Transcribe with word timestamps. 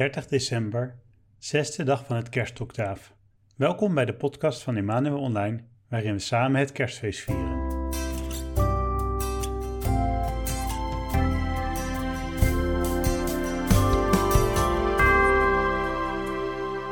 30 0.00 0.26
december, 0.26 0.98
zesde 1.38 1.82
dag 1.82 2.06
van 2.06 2.16
het 2.16 2.28
kerstoctaaf. 2.28 3.14
Welkom 3.56 3.94
bij 3.94 4.04
de 4.04 4.14
podcast 4.14 4.62
van 4.62 4.76
Emmanuel 4.76 5.18
Online, 5.18 5.60
waarin 5.88 6.12
we 6.12 6.18
samen 6.18 6.60
het 6.60 6.72
kerstfeest 6.72 7.20
vieren. 7.20 7.58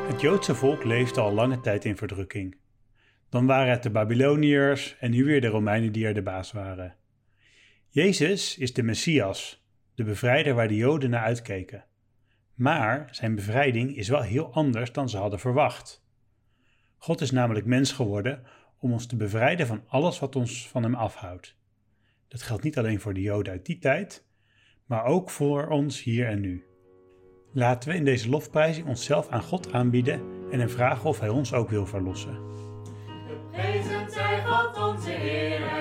Het 0.07 0.21
Joodse 0.21 0.55
volk 0.55 0.85
leefde 0.85 1.21
al 1.21 1.33
lange 1.33 1.61
tijd 1.61 1.85
in 1.85 1.97
verdrukking. 1.97 2.57
Dan 3.29 3.47
waren 3.47 3.71
het 3.71 3.83
de 3.83 3.91
Babyloniërs 3.91 4.97
en 5.01 5.11
nu 5.11 5.25
weer 5.25 5.41
de 5.41 5.47
Romeinen 5.47 5.93
die 5.93 6.07
er 6.07 6.15
de 6.15 6.23
baas 6.23 6.53
waren. 6.53 6.97
Jezus 7.89 8.59
is 8.59 8.73
de 8.73 8.83
Messias, 8.83 9.67
de 9.95 10.05
bevrijder 10.05 10.55
waar 10.55 10.69
de 10.69 10.77
Joden 10.77 11.11
naar 11.11 11.25
uitkeken. 11.25 11.88
Maar 12.59 13.09
zijn 13.11 13.35
bevrijding 13.35 13.97
is 13.97 14.09
wel 14.09 14.23
heel 14.23 14.53
anders 14.53 14.93
dan 14.93 15.09
ze 15.09 15.17
hadden 15.17 15.39
verwacht. 15.39 16.05
God 16.97 17.21
is 17.21 17.31
namelijk 17.31 17.67
mens 17.67 17.93
geworden 17.93 18.43
om 18.79 18.93
ons 18.93 19.07
te 19.07 19.17
bevrijden 19.17 19.67
van 19.67 19.83
alles 19.87 20.19
wat 20.19 20.37
ons 20.37 20.69
van 20.69 20.83
hem 20.83 20.95
afhoudt. 20.95 21.57
Dat 22.29 22.43
geldt 22.43 22.63
niet 22.63 22.79
alleen 22.79 23.01
voor 23.01 23.15
de 23.15 23.21
Joden 23.21 23.53
uit 23.53 23.67
die 23.67 23.79
tijd, 23.79 24.27
maar 24.87 25.05
ook 25.05 25.31
voor 25.31 25.67
ons 25.67 26.03
hier 26.03 26.27
en 26.27 26.41
nu. 26.41 26.65
Laten 27.53 27.91
we 27.91 27.97
in 27.97 28.05
deze 28.05 28.29
lofprijzing 28.29 28.87
onszelf 28.87 29.29
aan 29.29 29.43
God 29.43 29.73
aanbieden 29.73 30.21
en 30.51 30.59
hem 30.59 30.71
vragen 30.71 31.09
of 31.09 31.21
hij 31.21 31.29
ons 31.29 31.53
ook 31.53 31.69
wil 31.69 31.87
verlossen. 31.87 32.39
Geprezen 33.27 34.11
zij 34.11 34.45
God 34.45 34.77
onze 34.77 35.11
Heer, 35.11 35.78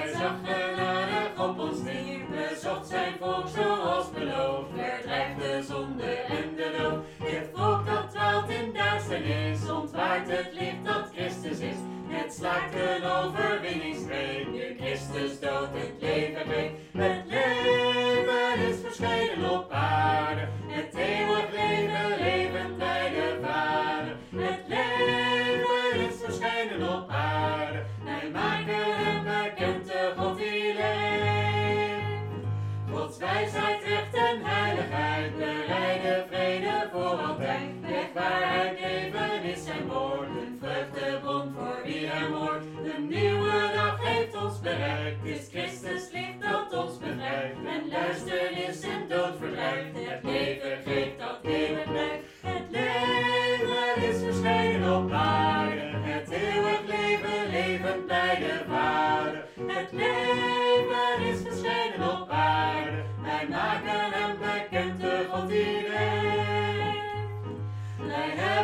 vrede 37.37 38.07
voor 38.13 38.21
altijd. 38.21 38.46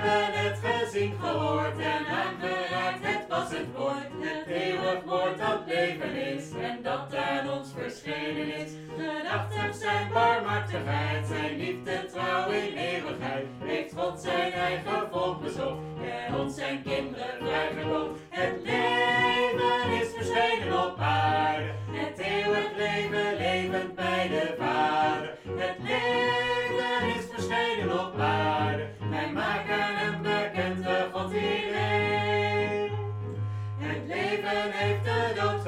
Het 0.10 0.60
gezien, 0.64 1.14
gehoord 1.22 1.78
en 1.78 2.06
aangeraakt, 2.08 3.00
het 3.02 3.28
was 3.30 3.50
het 3.50 3.68
woord, 3.78 4.08
het 4.20 4.48
eeuwig 4.48 5.04
woord 5.06 5.38
dat 5.38 5.60
leven 5.66 6.16
is 6.16 6.52
en 6.62 6.80
dat 6.84 7.16
aan 7.16 7.52
ons 7.52 7.72
verschenen 7.78 8.56
is. 8.56 8.72
Gedachtig 8.98 9.76
zijn 9.76 10.10
barmhartigheid, 10.14 11.28
zijn 11.28 11.58
liefde, 11.58 12.06
trouw 12.06 12.50
in 12.50 12.74
eeuwigheid, 12.78 13.46
heeft 13.64 13.94
God 13.94 14.22
zijn 14.22 14.52
eigen 14.52 15.08
volk 15.12 15.42
bezocht 15.42 15.82
en 16.28 16.36
ons 16.36 16.56
zijn 16.56 16.84
kinderen 16.84 17.38
vrijgekocht. 17.40 18.20
Het 18.30 18.54
leven 18.64 20.02
is 20.02 20.08
verschenen 20.16 20.86
op 20.86 21.00
aarde, 21.00 21.72
het 21.92 22.18
eeuwig 22.18 22.76
leven 22.78 23.38
levend 23.38 23.96
bij 23.96 24.28
de 24.28 24.56
Vader. 24.60 25.38
Het 25.58 25.76
leven 25.82 27.16
is 27.16 27.26
verschenen 27.34 28.08
op 28.08 28.20
aarde, 28.20 28.88
wij 29.10 29.32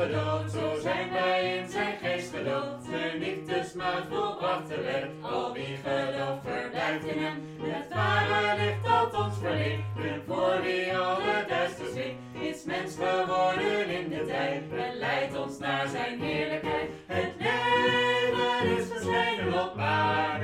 gedood, 0.05 0.51
zo 0.51 0.79
zijn 0.81 1.11
wij 1.11 1.57
in 1.57 1.69
zijn 1.69 1.97
geest 2.01 2.35
gedood. 2.35 2.85
De 2.85 3.17
liefdesmaat 3.19 4.03
volbracht 4.09 4.67
de 4.67 4.81
wet, 4.81 5.09
al 5.21 5.53
wie 5.53 5.77
gelooft 5.83 6.41
verblijft 6.43 7.05
in 7.05 7.23
hem. 7.23 7.37
Het 7.61 7.93
ware 7.93 8.55
licht 8.61 8.83
dat 8.83 9.25
ons 9.25 9.37
verlicht, 9.37 9.81
en 9.97 10.21
voor 10.27 10.61
wie 10.61 10.97
alle 10.97 11.45
duister 11.47 11.85
zit, 11.93 12.13
is 12.39 12.63
mens 12.63 12.95
geworden 12.95 13.87
in 13.89 14.09
de 14.09 14.25
tijd. 14.27 14.63
En 14.85 14.97
leidt 14.97 15.37
ons 15.37 15.57
naar 15.57 15.87
zijn 15.87 16.21
heerlijkheid. 16.21 16.89
Het 17.05 17.33
leven 17.37 18.77
is 18.77 18.87
verschenen 18.87 19.53
op 19.63 19.77
aarde, 19.77 20.34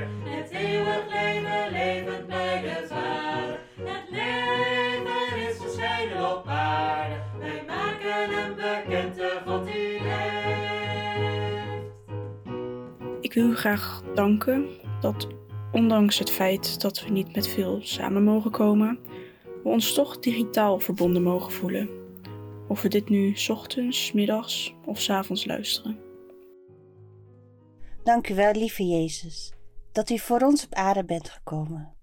Ik 13.32 13.38
u 13.38 13.56
graag 13.56 14.02
danken 14.14 14.68
dat 15.00 15.26
ondanks 15.72 16.18
het 16.18 16.30
feit 16.30 16.80
dat 16.80 17.02
we 17.02 17.10
niet 17.10 17.34
met 17.34 17.48
veel 17.48 17.78
samen 17.82 18.24
mogen 18.24 18.50
komen, 18.50 18.98
we 19.62 19.68
ons 19.68 19.94
toch 19.94 20.18
digitaal 20.18 20.78
verbonden 20.78 21.22
mogen 21.22 21.52
voelen. 21.52 21.88
Of 22.68 22.82
we 22.82 22.88
dit 22.88 23.08
nu 23.08 23.36
ochtends, 23.48 24.12
middags 24.12 24.74
of 24.84 25.00
's 25.00 25.10
avonds 25.10 25.44
luisteren. 25.44 25.98
Dank 28.02 28.28
u 28.28 28.34
wel, 28.34 28.52
lieve 28.52 28.86
Jezus, 28.86 29.52
dat 29.92 30.10
u 30.10 30.18
voor 30.18 30.40
ons 30.40 30.64
op 30.64 30.74
aarde 30.74 31.04
bent 31.04 31.30
gekomen. 31.30 31.94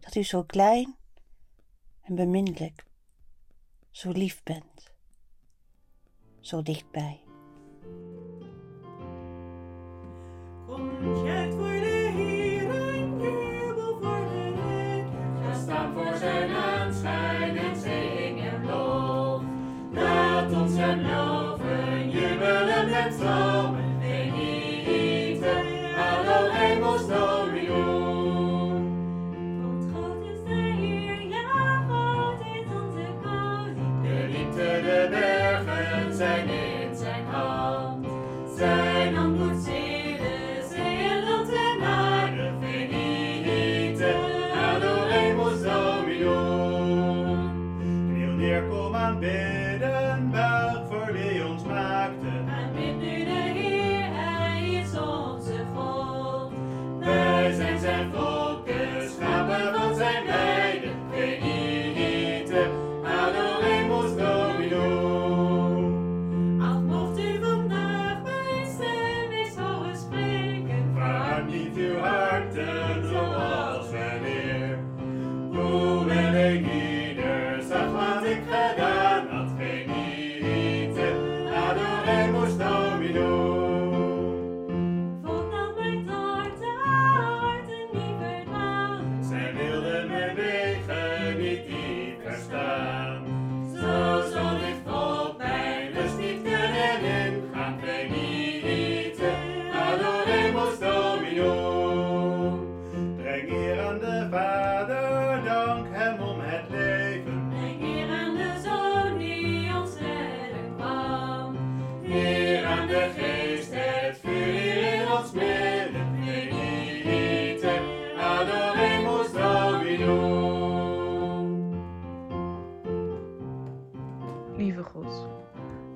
Dat 0.00 0.14
u 0.14 0.22
zo 0.22 0.42
klein 0.42 0.96
en 2.02 2.14
beminnelijk, 2.14 2.84
zo 3.90 4.10
lief 4.10 4.42
bent, 4.42 4.92
zo 6.40 6.62
dichtbij. 6.62 7.23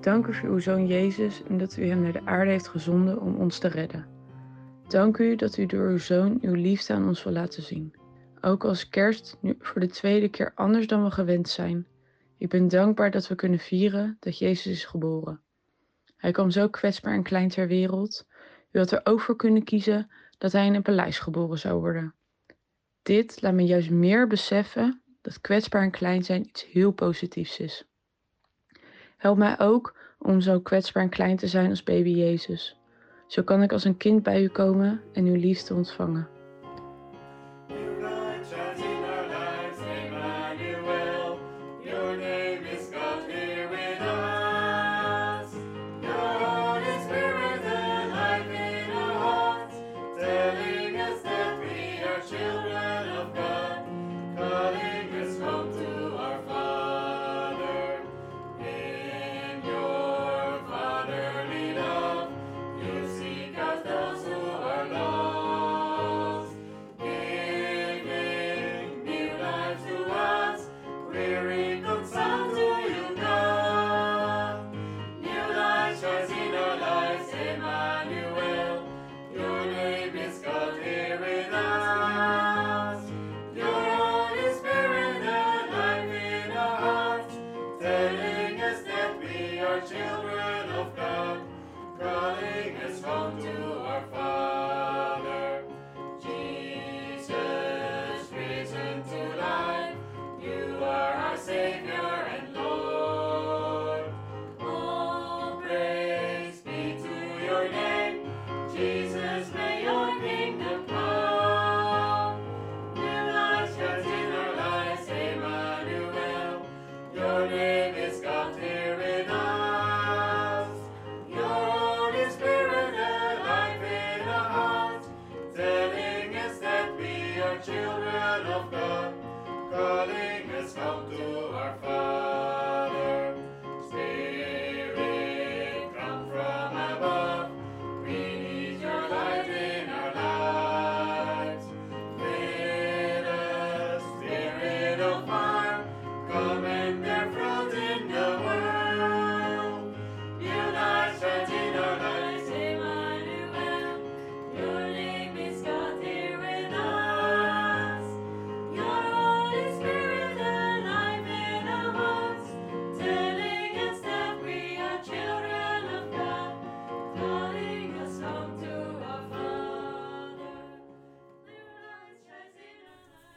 Dank 0.09 0.27
u 0.27 0.35
voor 0.35 0.49
uw 0.49 0.59
zoon 0.59 0.87
Jezus 0.87 1.43
en 1.43 1.59
dat 1.59 1.77
u 1.77 1.89
hem 1.89 2.03
naar 2.03 2.13
de 2.13 2.25
aarde 2.27 2.51
heeft 2.51 2.69
gezonden 2.69 3.21
om 3.21 3.37
ons 3.37 3.59
te 3.59 3.69
redden. 3.69 4.07
Dank 4.87 5.19
u 5.19 5.37
dat 5.37 5.57
u 5.57 5.67
door 5.67 5.89
uw 5.89 5.99
zoon 5.99 6.39
uw 6.41 6.55
liefde 6.55 6.93
aan 6.93 7.07
ons 7.07 7.23
wil 7.25 7.33
laten 7.33 7.63
zien. 7.63 7.95
Ook 8.41 8.65
als 8.65 8.89
kerst 8.89 9.37
nu 9.41 9.57
voor 9.59 9.81
de 9.81 9.87
tweede 9.87 10.29
keer 10.29 10.53
anders 10.55 10.87
dan 10.87 11.05
we 11.05 11.11
gewend 11.11 11.49
zijn. 11.49 11.87
Ik 12.39 12.49
ben 12.49 12.69
dankbaar 12.69 13.11
dat 13.11 13.29
we 13.29 13.35
kunnen 13.35 13.59
vieren 13.59 14.17
dat 14.21 14.39
Jezus 14.39 14.73
is 14.73 14.85
geboren. 14.85 15.41
Hij 16.17 16.31
kwam 16.31 16.51
zo 16.51 16.69
kwetsbaar 16.69 17.15
en 17.15 17.23
klein 17.23 17.49
ter 17.49 17.67
wereld. 17.67 18.27
U 18.71 18.79
had 18.79 18.91
er 18.91 19.01
ook 19.05 19.21
voor 19.21 19.37
kunnen 19.37 19.65
kiezen 19.65 20.11
dat 20.39 20.53
hij 20.53 20.67
in 20.67 20.75
een 20.75 20.83
paleis 20.83 21.19
geboren 21.19 21.59
zou 21.59 21.81
worden. 21.81 22.15
Dit 23.03 23.43
laat 23.43 23.55
me 23.55 23.65
juist 23.65 23.91
meer 23.91 24.27
beseffen 24.27 25.03
dat 25.21 25.41
kwetsbaar 25.41 25.83
en 25.83 25.91
klein 25.91 26.25
zijn 26.25 26.47
iets 26.47 26.67
heel 26.67 26.91
positiefs 26.93 27.59
is. 27.59 27.89
Help 29.19 29.37
mij 29.37 29.59
ook 29.59 29.95
om 30.19 30.41
zo 30.41 30.61
kwetsbaar 30.61 31.03
en 31.03 31.09
klein 31.09 31.37
te 31.37 31.47
zijn 31.47 31.71
als 31.71 31.83
baby 31.83 32.11
Jezus. 32.11 32.77
Zo 33.27 33.43
kan 33.43 33.63
ik 33.63 33.73
als 33.73 33.85
een 33.85 33.97
kind 33.97 34.23
bij 34.23 34.43
u 34.43 34.49
komen 34.49 35.01
en 35.13 35.25
uw 35.25 35.37
liefde 35.37 35.75
ontvangen. 35.75 36.38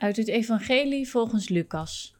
Uit 0.01 0.17
het 0.17 0.27
Evangelie 0.27 1.09
volgens 1.09 1.49
Lucas. 1.49 2.15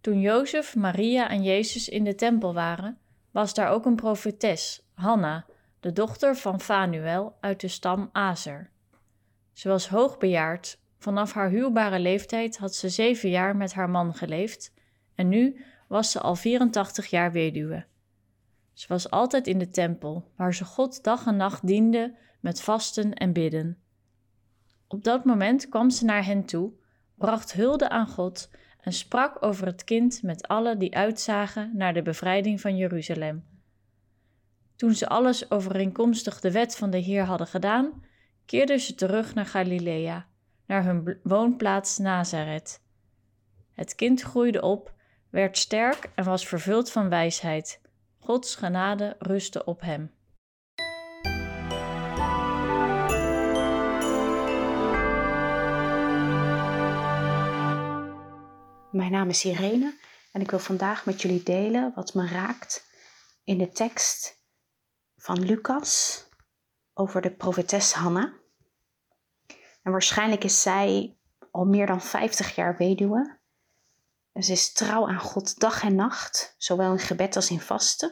Toen 0.00 0.20
Jozef, 0.20 0.76
Maria 0.76 1.28
en 1.28 1.42
Jezus 1.42 1.88
in 1.88 2.04
de 2.04 2.14
tempel 2.14 2.54
waren, 2.54 2.98
was 3.30 3.54
daar 3.54 3.68
ook 3.68 3.84
een 3.84 3.96
profetes, 3.96 4.82
Hanna, 4.94 5.46
de 5.80 5.92
dochter 5.92 6.36
van 6.36 6.60
Fanuel 6.60 7.36
uit 7.40 7.60
de 7.60 7.68
stam 7.68 8.08
Azer. 8.12 8.70
Ze 9.52 9.68
was 9.68 9.88
hoogbejaard, 9.88 10.78
vanaf 10.98 11.32
haar 11.32 11.50
huwbare 11.50 11.98
leeftijd 11.98 12.58
had 12.58 12.74
ze 12.74 12.88
zeven 12.88 13.30
jaar 13.30 13.56
met 13.56 13.72
haar 13.72 13.90
man 13.90 14.14
geleefd 14.14 14.72
en 15.14 15.28
nu 15.28 15.64
was 15.88 16.10
ze 16.10 16.20
al 16.20 16.34
84 16.34 17.06
jaar 17.06 17.32
weduwe. 17.32 17.84
Ze 18.72 18.86
was 18.88 19.10
altijd 19.10 19.46
in 19.46 19.58
de 19.58 19.70
tempel, 19.70 20.30
waar 20.36 20.54
ze 20.54 20.64
God 20.64 21.04
dag 21.04 21.26
en 21.26 21.36
nacht 21.36 21.66
diende 21.66 22.16
met 22.40 22.62
vasten 22.62 23.14
en 23.14 23.32
bidden. 23.32 23.78
Op 24.88 25.04
dat 25.04 25.24
moment 25.24 25.68
kwam 25.68 25.90
ze 25.90 26.04
naar 26.04 26.24
hen 26.24 26.44
toe, 26.44 26.72
bracht 27.16 27.52
hulde 27.52 27.88
aan 27.88 28.08
God 28.08 28.50
en 28.80 28.92
sprak 28.92 29.42
over 29.42 29.66
het 29.66 29.84
kind 29.84 30.22
met 30.22 30.48
allen 30.48 30.78
die 30.78 30.96
uitzagen 30.96 31.70
naar 31.74 31.94
de 31.94 32.02
bevrijding 32.02 32.60
van 32.60 32.76
Jeruzalem. 32.76 33.44
Toen 34.76 34.94
ze 34.94 35.08
alles 35.08 35.50
overeenkomstig 35.50 36.40
de 36.40 36.50
wet 36.50 36.76
van 36.76 36.90
de 36.90 36.98
Heer 36.98 37.24
hadden 37.24 37.46
gedaan, 37.46 38.04
keerden 38.44 38.80
ze 38.80 38.94
terug 38.94 39.34
naar 39.34 39.46
Galilea, 39.46 40.26
naar 40.66 40.84
hun 40.84 41.18
woonplaats 41.22 41.98
Nazareth. 41.98 42.84
Het 43.72 43.94
kind 43.94 44.22
groeide 44.22 44.62
op, 44.62 44.94
werd 45.30 45.58
sterk 45.58 46.10
en 46.14 46.24
was 46.24 46.48
vervuld 46.48 46.90
van 46.90 47.08
wijsheid. 47.08 47.80
Gods 48.18 48.54
genade 48.54 49.16
rustte 49.18 49.64
op 49.64 49.80
hem. 49.80 50.10
Mijn 58.90 59.12
naam 59.12 59.28
is 59.28 59.44
Irene 59.44 59.98
en 60.32 60.40
ik 60.40 60.50
wil 60.50 60.58
vandaag 60.58 61.06
met 61.06 61.22
jullie 61.22 61.42
delen 61.42 61.92
wat 61.94 62.14
me 62.14 62.26
raakt 62.26 62.86
in 63.44 63.58
de 63.58 63.68
tekst 63.68 64.44
van 65.16 65.44
Lucas 65.44 66.24
over 66.94 67.22
de 67.22 67.36
profetes 67.36 67.92
Hanna. 67.92 68.32
En 69.82 69.92
waarschijnlijk 69.92 70.44
is 70.44 70.62
zij 70.62 71.16
al 71.50 71.64
meer 71.64 71.86
dan 71.86 72.00
50 72.00 72.54
jaar 72.54 72.76
weduwe. 72.76 73.38
En 74.32 74.42
ze 74.42 74.52
is 74.52 74.72
trouw 74.72 75.08
aan 75.08 75.20
God 75.20 75.58
dag 75.58 75.82
en 75.82 75.94
nacht, 75.94 76.54
zowel 76.58 76.92
in 76.92 76.98
gebed 76.98 77.36
als 77.36 77.50
in 77.50 77.60
vasten. 77.60 78.10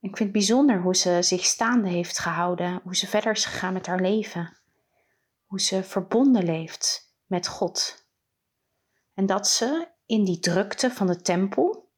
Ik 0.00 0.16
vind 0.16 0.18
het 0.18 0.32
bijzonder 0.32 0.80
hoe 0.80 0.96
ze 0.96 1.22
zich 1.22 1.44
staande 1.44 1.88
heeft 1.88 2.18
gehouden, 2.18 2.80
hoe 2.82 2.96
ze 2.96 3.06
verder 3.06 3.32
is 3.32 3.44
gegaan 3.44 3.72
met 3.72 3.86
haar 3.86 4.00
leven, 4.00 4.58
hoe 5.44 5.60
ze 5.60 5.84
verbonden 5.84 6.44
leeft 6.44 7.14
met 7.26 7.46
God. 7.46 8.08
En 9.14 9.26
dat 9.26 9.48
ze 9.48 9.88
in 10.06 10.24
die 10.24 10.38
drukte 10.38 10.90
van 10.90 11.06
de 11.06 11.20
tempel, 11.20 11.88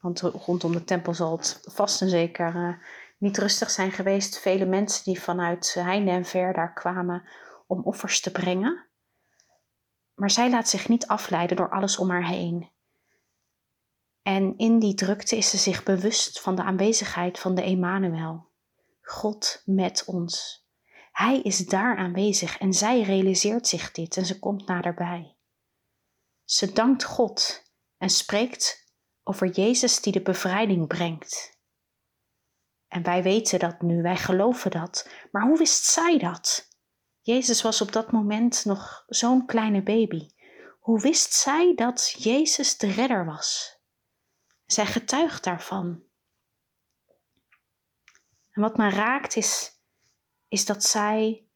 want 0.00 0.20
rondom 0.20 0.72
de 0.72 0.84
tempel 0.84 1.14
zal 1.14 1.36
het 1.36 1.60
vast 1.62 2.02
en 2.02 2.08
zeker 2.08 2.54
uh, 2.54 2.74
niet 3.18 3.38
rustig 3.38 3.70
zijn 3.70 3.92
geweest. 3.92 4.38
Vele 4.38 4.66
mensen 4.66 5.04
die 5.04 5.20
vanuit 5.20 5.74
heinde 5.74 6.10
en 6.10 6.24
ver 6.24 6.52
daar 6.52 6.72
kwamen 6.72 7.28
om 7.66 7.82
offers 7.82 8.20
te 8.20 8.30
brengen. 8.30 8.86
Maar 10.14 10.30
zij 10.30 10.50
laat 10.50 10.68
zich 10.68 10.88
niet 10.88 11.06
afleiden 11.06 11.56
door 11.56 11.70
alles 11.70 11.98
om 11.98 12.10
haar 12.10 12.26
heen. 12.26 12.70
En 14.22 14.58
in 14.58 14.78
die 14.78 14.94
drukte 14.94 15.36
is 15.36 15.50
ze 15.50 15.56
zich 15.56 15.82
bewust 15.82 16.40
van 16.40 16.54
de 16.54 16.62
aanwezigheid 16.62 17.38
van 17.38 17.54
de 17.54 17.62
Emmanuel, 17.62 18.48
God 19.00 19.62
met 19.64 20.04
ons. 20.06 20.64
Hij 21.12 21.40
is 21.40 21.58
daar 21.58 21.96
aanwezig 21.96 22.58
en 22.58 22.72
zij 22.72 23.02
realiseert 23.02 23.66
zich 23.66 23.92
dit 23.92 24.16
en 24.16 24.26
ze 24.26 24.38
komt 24.38 24.66
naderbij. 24.66 25.36
Ze 26.50 26.72
dankt 26.72 27.04
God 27.04 27.62
en 27.96 28.10
spreekt 28.10 28.92
over 29.22 29.46
Jezus 29.50 30.00
die 30.00 30.12
de 30.12 30.22
bevrijding 30.22 30.86
brengt. 30.86 31.58
En 32.88 33.02
wij 33.02 33.22
weten 33.22 33.58
dat 33.58 33.80
nu, 33.80 34.02
wij 34.02 34.16
geloven 34.16 34.70
dat. 34.70 35.10
Maar 35.30 35.42
hoe 35.42 35.58
wist 35.58 35.84
zij 35.84 36.18
dat? 36.18 36.68
Jezus 37.20 37.62
was 37.62 37.80
op 37.80 37.92
dat 37.92 38.12
moment 38.12 38.64
nog 38.64 39.04
zo'n 39.06 39.46
kleine 39.46 39.82
baby. 39.82 40.28
Hoe 40.80 41.00
wist 41.00 41.32
zij 41.32 41.74
dat 41.74 42.14
Jezus 42.18 42.78
de 42.78 42.90
redder 42.90 43.24
was? 43.24 43.78
Zij 44.66 44.86
getuigt 44.86 45.44
daarvan. 45.44 46.02
En 48.50 48.62
wat 48.62 48.76
me 48.76 48.88
raakt 48.88 49.36
is, 49.36 49.80
is 50.48 50.64
dat 50.64 50.84
zij 50.84 51.46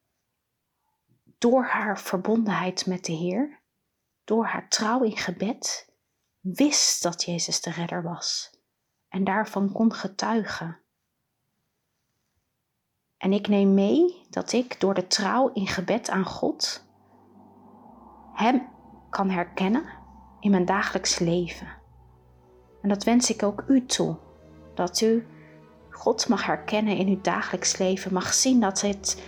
door 1.38 1.64
haar 1.64 2.00
verbondenheid 2.00 2.86
met 2.86 3.04
de 3.04 3.12
Heer, 3.12 3.62
door 4.24 4.44
haar 4.44 4.68
trouw 4.68 5.02
in 5.02 5.16
gebed, 5.16 5.92
wist 6.40 7.02
dat 7.02 7.24
Jezus 7.24 7.60
de 7.60 7.70
redder 7.70 8.02
was 8.02 8.50
en 9.08 9.24
daarvan 9.24 9.72
kon 9.72 9.92
getuigen. 9.92 10.78
En 13.16 13.32
ik 13.32 13.48
neem 13.48 13.74
mee 13.74 14.26
dat 14.30 14.52
ik 14.52 14.80
door 14.80 14.94
de 14.94 15.06
trouw 15.06 15.52
in 15.52 15.66
gebed 15.66 16.10
aan 16.10 16.24
God 16.24 16.84
Hem 18.32 18.68
kan 19.10 19.30
herkennen 19.30 19.84
in 20.40 20.50
mijn 20.50 20.64
dagelijks 20.64 21.18
leven. 21.18 21.68
En 22.82 22.88
dat 22.88 23.04
wens 23.04 23.30
ik 23.30 23.42
ook 23.42 23.64
u 23.68 23.86
toe, 23.86 24.16
dat 24.74 25.00
u 25.00 25.26
God 25.90 26.28
mag 26.28 26.46
herkennen 26.46 26.96
in 26.96 27.08
uw 27.08 27.20
dagelijks 27.20 27.78
leven, 27.78 28.12
mag 28.12 28.34
zien 28.34 28.60
dat, 28.60 28.80
het, 28.80 29.22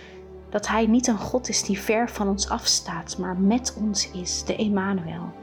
dat 0.49 0.67
Hij 0.67 0.85
niet 0.85 1.07
een 1.07 1.17
God 1.17 1.49
is 1.49 1.63
die 1.63 1.79
ver 1.79 2.09
van 2.09 2.27
ons 2.27 2.49
afstaat, 2.49 3.17
maar 3.17 3.37
met 3.37 3.73
ons 3.79 4.11
is, 4.11 4.43
de 4.43 4.55
Emmanuel. 4.55 5.33